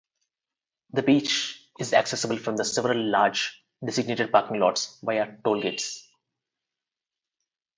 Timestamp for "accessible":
1.93-2.37